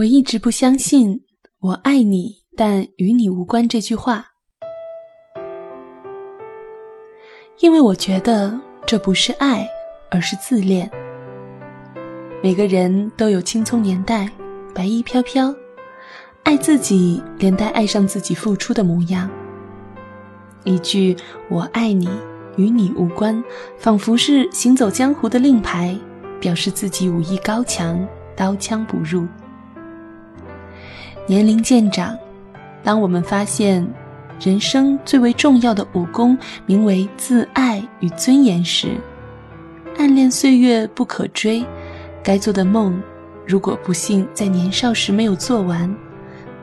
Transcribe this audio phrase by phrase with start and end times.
[0.00, 1.20] 我一直不相信
[1.60, 4.28] “我爱你，但与你无关”这句话，
[7.58, 9.68] 因为我觉得这不是爱，
[10.10, 10.90] 而是自恋。
[12.42, 14.26] 每个人都有青葱年代，
[14.74, 15.54] 白衣飘飘，
[16.44, 19.28] 爱自己连带爱上自己付出的模样。
[20.64, 21.14] 一句
[21.50, 22.08] “我爱你，
[22.56, 23.44] 与你无关”，
[23.76, 25.94] 仿佛是行走江湖的令牌，
[26.40, 28.02] 表示自己武艺高强，
[28.34, 29.28] 刀枪不入。
[31.30, 32.18] 年龄渐长，
[32.82, 33.86] 当我们发现
[34.40, 38.96] 人生最为重要的武功名为自爱与尊严时，
[39.96, 41.64] 暗恋岁月不可追，
[42.20, 43.00] 该做的梦，
[43.46, 45.94] 如果不幸在年少时没有做完，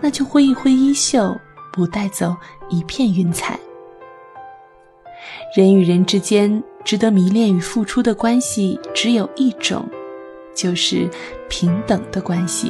[0.02, 1.34] 那就挥一挥衣袖，
[1.72, 2.36] 不带走
[2.68, 3.58] 一片云彩。
[5.56, 9.88] 人与人之间值得迷恋与付出的关系只有一种，
[10.54, 11.10] 就是
[11.48, 12.70] 平等的关系。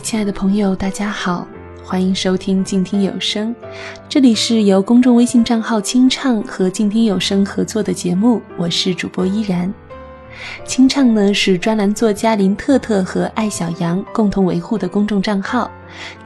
[0.00, 1.46] 亲爱的朋友，大家好，
[1.82, 3.54] 欢迎收听静听有声。
[4.08, 9.72] 这里是由公众微信账号“清唱”和静听有声合作的节目，我是主播依然。
[10.64, 15.70] 清唱呢是专栏作家林特特和艾小羊共同维护的公众账号，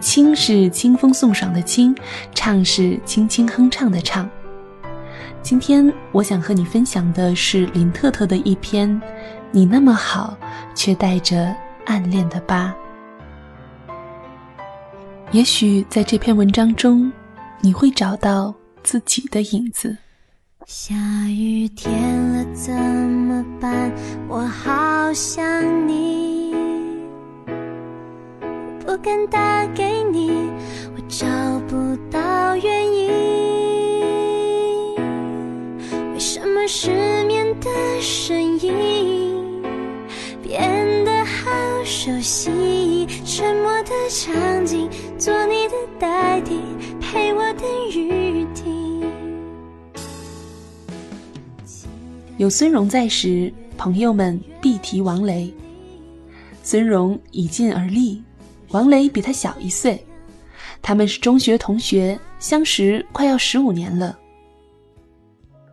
[0.00, 1.94] 清是清风送爽的清，
[2.34, 4.28] 唱是轻轻哼唱的唱。
[5.42, 8.88] 今天我想和你分享的是林特特的一篇
[9.50, 10.36] 《你那么好，
[10.74, 11.54] 却带着
[11.86, 12.74] 暗恋的疤》。
[15.32, 17.10] 也许在这篇文章中，
[17.62, 19.96] 你会找到自己的影子。
[20.66, 20.94] 下
[21.26, 21.90] 雨天
[22.34, 23.90] 了怎么办？
[24.28, 26.54] 我好想你，
[28.84, 30.50] 不敢打给你，
[30.94, 31.26] 我找
[31.66, 33.10] 不到原因。
[36.12, 36.90] 为什么失
[37.24, 37.70] 眠的
[38.02, 38.70] 声音
[42.04, 43.06] 熟悉？
[43.24, 44.90] 沉默的场景。
[45.16, 46.58] 做你的代替，
[47.00, 47.62] 陪我等
[47.94, 49.08] 雨停。
[52.38, 55.54] 有孙荣在时，朋友们必提王雷。
[56.64, 58.20] 孙荣已尽而立，
[58.70, 60.04] 王雷比他小一岁，
[60.82, 64.18] 他们是中学同学，相识快要十五年了。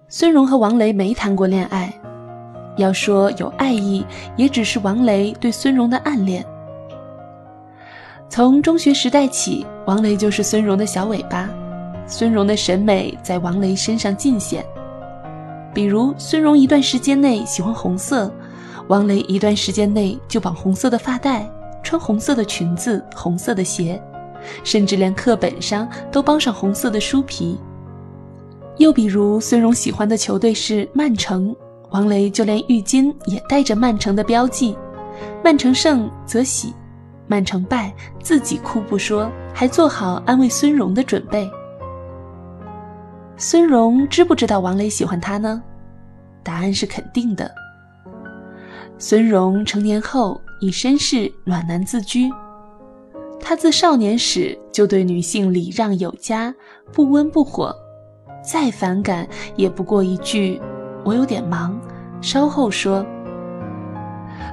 [0.10, 1.99] 孙荣和王雷没谈过恋爱，
[2.80, 6.44] 要说有爱意，也只是王雷对孙荣的暗恋。
[8.28, 11.50] 从中学时代起，王雷就是孙荣的小尾巴。
[12.08, 14.66] 孙荣的审美在王雷身上尽显，
[15.74, 18.32] 比如孙荣一段时间内喜欢红色，
[18.88, 21.48] 王雷一段时间内就绑红色的发带，
[21.84, 24.02] 穿红色的裙子、红色的鞋，
[24.64, 27.60] 甚至连课本上都包上红色的书皮。
[28.78, 31.56] 又比如孙荣喜欢的球队是曼城，
[31.92, 34.78] 王雷就连浴巾也带着曼城的标记，
[35.44, 36.74] 曼城胜则喜。
[37.28, 41.50] 曼城败，自己哭不说，还做好安慰孙荣的准备。
[43.38, 45.62] 孙荣知不知道王雷喜欢他呢？
[46.44, 47.52] 答案是肯定的。
[48.98, 52.30] 孙荣成年后以绅士暖男自居，
[53.40, 56.54] 他自少年时就对女性礼让有加，
[56.92, 57.74] 不温不火，
[58.44, 60.60] 再反感也不过一句
[61.10, 61.76] “我有点忙，
[62.22, 63.04] 稍后说”，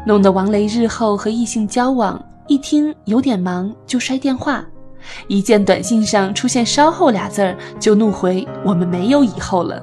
[0.07, 2.19] 弄得王雷日后和异性交往。
[2.47, 4.65] 一听有点忙就摔电话，
[5.29, 9.83] 一见短信上出现“稍后”俩字儿就怒回：“我们没有以后了。”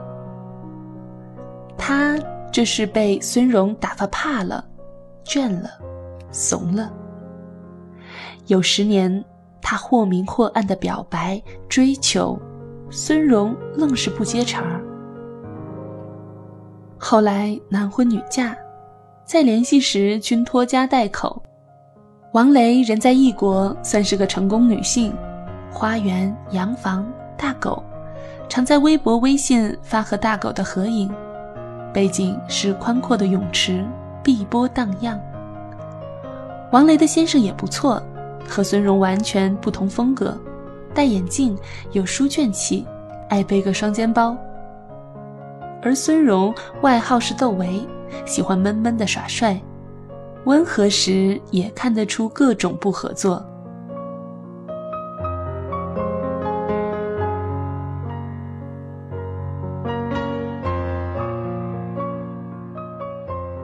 [1.77, 2.17] 他
[2.51, 4.65] 这是被孙荣打发怕了、
[5.25, 5.69] 倦了、
[6.31, 6.91] 怂了。
[8.47, 9.23] 有十年，
[9.61, 12.39] 他或明或暗的表白追求，
[12.89, 14.72] 孙荣愣是不接茬儿。
[17.05, 18.55] 后来男婚女嫁，
[19.25, 21.43] 再联系时均拖家带口。
[22.31, 25.13] 王雷人在异国，算是个成功女性，
[25.69, 27.05] 花园、洋房、
[27.37, 27.83] 大狗，
[28.47, 31.11] 常在微博、微信发和大狗的合影，
[31.93, 33.85] 背景是宽阔的泳池，
[34.23, 35.19] 碧波荡漾。
[36.71, 38.01] 王雷的先生也不错，
[38.47, 40.37] 和孙荣完全不同风格，
[40.95, 41.57] 戴眼镜，
[41.91, 42.87] 有书卷气，
[43.27, 44.37] 爱背个双肩包。
[45.83, 47.85] 而孙荣外号是窦唯，
[48.25, 49.59] 喜欢闷闷的耍帅。
[50.45, 53.45] 温和时也看得出各种不合作。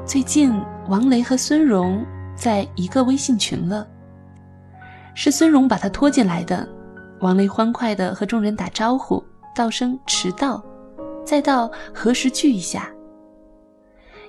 [0.05, 0.53] 最近
[0.87, 2.03] 王雷和孙荣
[2.35, 3.87] 在一个微信群了，
[5.13, 6.67] 是孙荣把他拖进来的。
[7.21, 9.23] 王雷欢快地和众人打招呼，
[9.53, 10.63] 道声迟到，
[11.29, 12.89] 再到何时聚一下。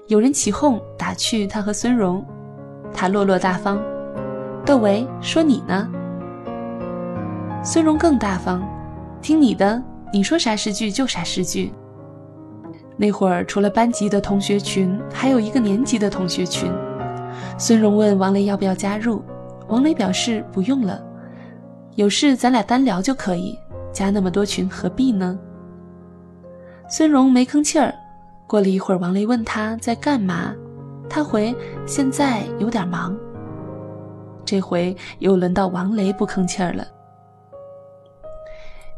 [0.08, 2.23] 有人起哄打趣他和孙荣，
[2.93, 3.82] 他落落大方。
[4.67, 5.88] 窦唯说：“你呢？”
[7.64, 8.62] 孙荣更大方，
[9.23, 9.82] 听你的，
[10.12, 11.73] 你说啥诗句就啥诗句。
[12.99, 16.70] 那会儿除了班级的同学群，还有一个年级的同学群。
[17.56, 19.23] 孙荣问王雷要不要加入，
[19.69, 21.02] 王雷表示不用了，
[21.94, 23.58] 有事咱俩单聊就可以，
[23.91, 25.38] 加那么多群何必呢？
[26.93, 27.95] 孙荣没吭气儿。
[28.49, 30.53] 过了一会儿，王雷问他在干嘛，
[31.09, 31.55] 他回
[31.87, 33.17] 现在有点忙。
[34.45, 36.85] 这回又轮到王雷不吭气儿了。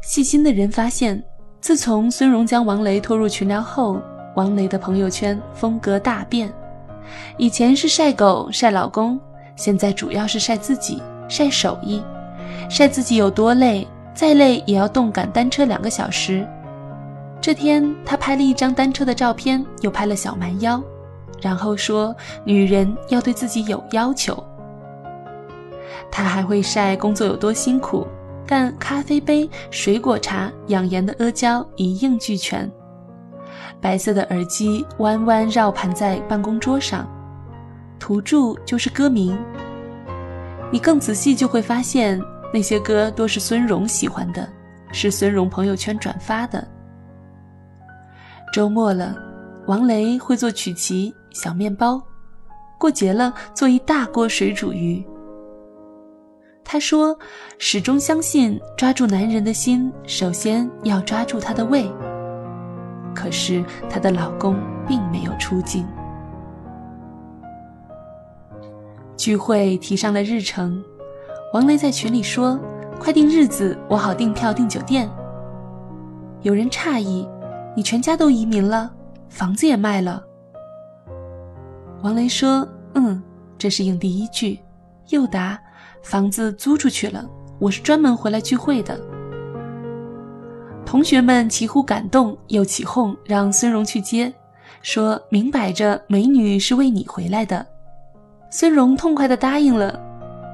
[0.01, 1.23] 细心的人发现，
[1.61, 4.01] 自从孙荣将王雷拖入群聊后，
[4.35, 6.51] 王雷的朋友圈风格大变，
[7.37, 9.19] 以前是晒狗晒老公，
[9.55, 10.99] 现在主要是晒自己
[11.29, 12.01] 晒手艺，
[12.71, 16.43] 晒自己有多累，再累也要动感单车两个小时。
[17.43, 20.81] 这天，他拍了一张单车的照片，又拍了小蛮腰，
[21.41, 22.15] 然后说
[22.47, 24.41] ：“女人要对自己有要求。”
[26.09, 28.07] 他还会晒工作有多辛苦，
[28.47, 32.71] 但咖啡杯、水果茶、养颜的阿胶一应俱全。
[33.81, 37.05] 白色的耳机弯弯绕盘在办公桌上，
[37.99, 39.37] 图注就是歌名。
[40.71, 42.17] 你更仔细就会发现，
[42.53, 44.47] 那些歌都是孙荣喜欢的，
[44.93, 46.65] 是孙荣朋友圈转发的。
[48.53, 49.17] 周末了，
[49.65, 51.99] 王雷会做曲奇、小面包；
[52.77, 55.03] 过节了，做一大锅水煮鱼。
[56.63, 57.17] 他说
[57.57, 61.91] ：“始终相信，抓住男人的心，首先要抓住他的胃。”
[63.15, 64.55] 可是她的老公
[64.87, 65.83] 并没有出镜。
[69.17, 70.79] 聚会提上了日程，
[71.55, 72.59] 王雷在群里说
[73.01, 75.09] ：“快定日子，我好订票订酒店。”
[76.43, 77.27] 有人诧异。
[77.75, 78.91] 你全家都移民了，
[79.29, 80.23] 房子也卖了。
[82.01, 83.21] 王雷说：“嗯，
[83.57, 84.59] 这是应第一句。”
[85.09, 85.59] 又答
[86.03, 87.25] ：“房子租出去了，
[87.59, 88.99] 我是专门回来聚会的。”
[90.85, 94.31] 同学们齐呼感动，又起哄让孙荣去接，
[94.81, 97.65] 说明摆着美女是为你回来的。
[98.51, 99.99] 孙荣痛快地答应了。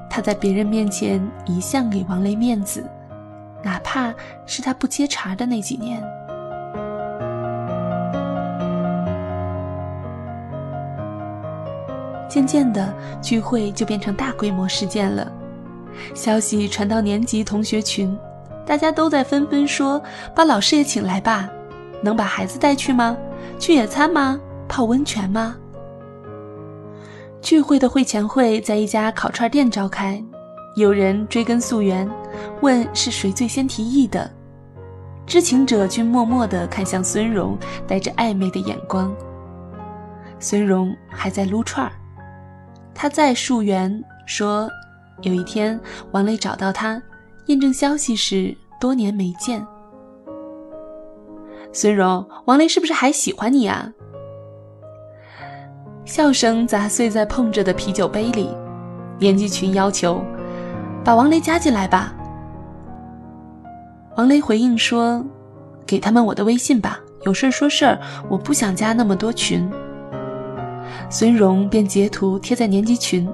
[0.09, 2.83] 他在别人面前一向给王雷面子，
[3.63, 4.13] 哪怕
[4.47, 6.01] 是他不接茬的那几年。
[12.29, 15.29] 渐渐的，聚会就变成大规模事件了。
[16.13, 18.15] 消息传到年级同学群，
[18.65, 20.01] 大家都在纷纷说
[20.35, 21.49] ：“把老师也请来吧，
[22.01, 23.17] 能把孩子带去吗？
[23.57, 24.39] 去野餐吗？
[24.67, 25.57] 泡温泉吗？”
[27.41, 30.23] 聚会的会前会在一家烤串店召开，
[30.75, 32.07] 有人追根溯源，
[32.61, 34.29] 问是谁最先提议的。
[35.25, 39.13] 知情者均默默地看向孙荣，带着暧昧的眼光。
[40.39, 41.91] 孙荣还在撸串儿。
[42.93, 44.69] 他在溯源说，
[45.21, 45.79] 有一天
[46.11, 47.01] 王雷找到他，
[47.47, 49.65] 验证消息时多年没见。
[51.71, 53.91] 孙荣，王雷是不是还喜欢你啊？
[56.03, 58.49] 笑声砸碎在碰着的啤酒杯里。
[59.19, 60.23] 年纪群要求
[61.03, 62.13] 把王雷加进来吧。
[64.15, 65.23] 王雷回应说
[65.85, 67.99] ：“给他们我的微信吧，有事说事儿，
[68.29, 69.69] 我不想加那么多群。”
[71.11, 73.27] 孙荣便截图贴在年级群，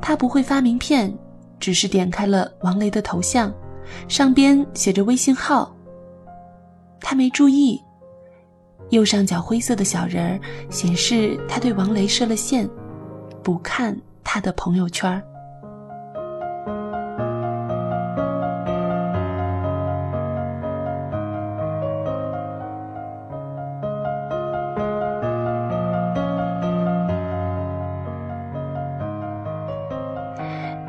[0.00, 1.12] 他不会发名片，
[1.58, 3.52] 只是点开了王雷的头像，
[4.06, 5.74] 上边写着微信号。
[7.00, 7.82] 他没注意，
[8.90, 12.68] 右上角灰色的小人儿显示他对王雷设了限，
[13.42, 15.20] 不看他的朋友圈。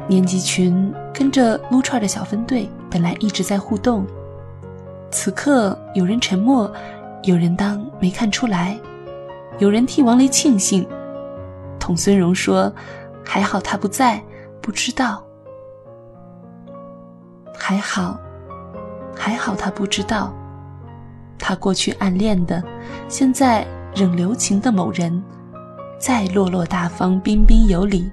[0.07, 4.05] 年级群跟着撸串的小分队本来一直在互动，
[5.09, 6.71] 此刻有人沉默，
[7.23, 8.77] 有人当没看出来，
[9.57, 10.87] 有人替王雷庆幸，
[11.79, 12.71] 同孙荣说
[13.25, 14.21] ：“还好他不在，
[14.61, 15.23] 不知道。
[17.57, 18.19] 还好，
[19.17, 20.31] 还好他不知道，
[21.39, 22.63] 他过去暗恋的，
[23.07, 25.23] 现在仍留情的某人，
[25.97, 28.07] 再落落大方、彬彬有礼，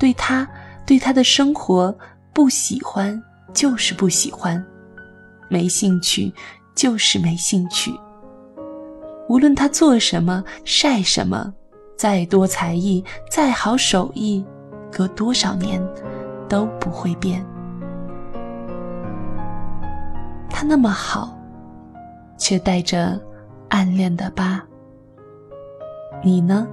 [0.00, 0.44] 对他。”
[0.86, 1.96] 对他的生活
[2.32, 3.20] 不喜欢
[3.52, 4.62] 就是不喜欢，
[5.48, 6.32] 没兴趣
[6.74, 7.92] 就是没兴趣。
[9.28, 11.52] 无论他做什么晒什么，
[11.96, 14.44] 再多才艺，再好手艺，
[14.90, 15.82] 隔多少年
[16.48, 17.44] 都不会变。
[20.50, 21.38] 他那么好，
[22.36, 23.18] 却带着
[23.68, 24.62] 暗恋的疤。
[26.22, 26.66] 你呢？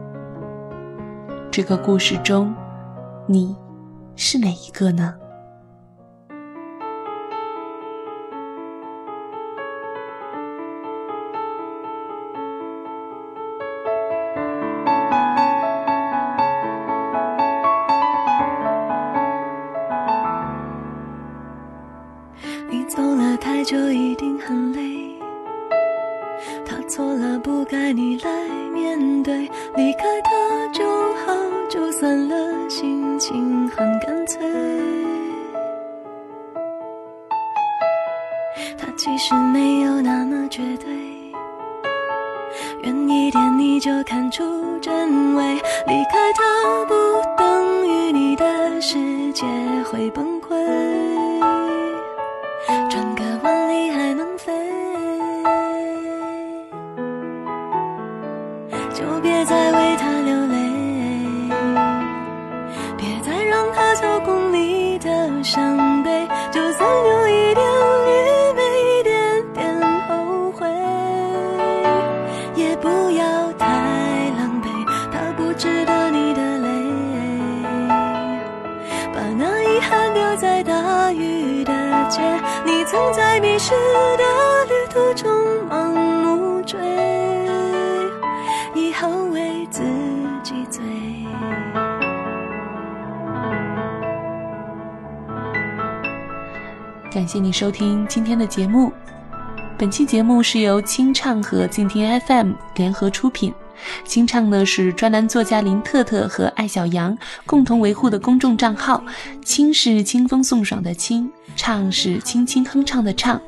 [1.51, 2.53] 这个故事中，
[3.25, 3.55] 你
[4.19, 5.15] 是哪一个呢？
[26.89, 28.29] 错了，不该你来
[28.73, 29.49] 面对。
[29.75, 30.83] 离开他就
[31.25, 31.33] 好，
[31.69, 34.39] 就算了，心情很干脆。
[38.77, 40.89] 他其实没有那么绝对，
[42.83, 44.43] 远一点你就看出
[44.79, 45.53] 真伪。
[45.85, 46.93] 离开他不
[47.37, 48.97] 等于你的世
[49.31, 49.45] 界
[49.91, 50.49] 会崩溃。
[83.59, 83.71] 在迷失
[84.17, 84.23] 的
[84.67, 85.29] 旅途中
[85.69, 85.91] 盲
[86.23, 86.79] 目追，
[88.73, 89.81] 以后为自
[90.41, 90.81] 己醉。
[97.11, 98.93] 感谢你收听今天的节目。
[99.77, 103.53] 本期节目是由清唱和静听 FM 联合出品。
[104.05, 109.03] 清唱呢是专栏作家林特特和艾小羊共同维护的公众账号。
[109.43, 113.41] 清是清风送爽的清，唱是轻轻哼唱的唱。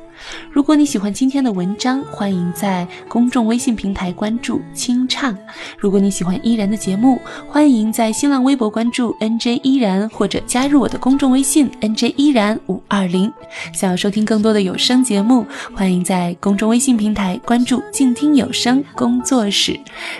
[0.50, 5.36] 如果你喜欢今天的文章，欢迎在公众微信平台关注“清唱”。
[5.78, 13.32] 如果你喜欢依然的节目，欢迎在新浪微博关注 “nj 依然”或者加入我的公众微信 “nj 依然五二零”。
[13.72, 19.78] 想要收听更多的有声节目，欢迎在公众微信平台关注“静听有声工作室”。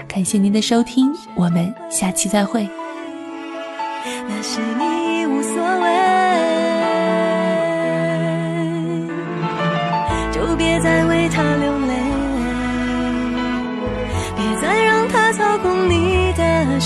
[0.08, 2.68] 感谢您的收听，我们下期再会。
[4.04, 6.01] 那是你无所谓，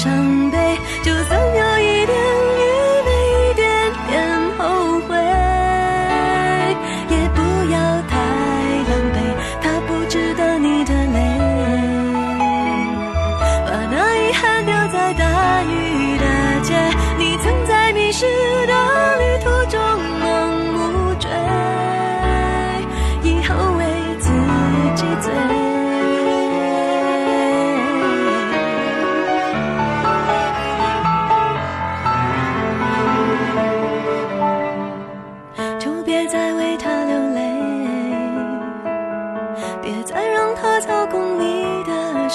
[0.07, 0.57] 伤悲。
[1.03, 2.17] 就算有一点
[2.59, 2.63] 愚
[3.07, 3.65] 昧，一点
[4.09, 4.15] 点
[4.57, 5.11] 后悔，
[7.11, 7.41] 也不
[7.73, 8.15] 要太
[8.89, 9.17] 狼狈。
[9.61, 11.19] 他不值得你的泪。
[13.67, 16.25] 把那遗憾丢在大雨的
[16.63, 16.75] 街，
[17.19, 18.25] 你曾在迷失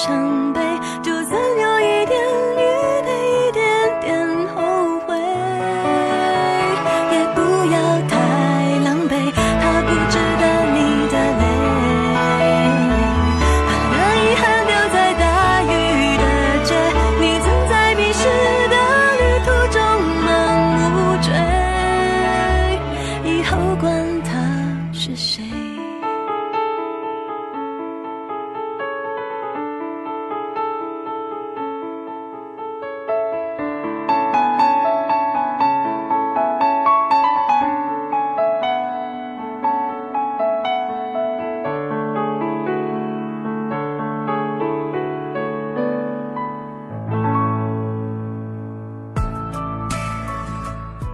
[0.08, 0.31] 的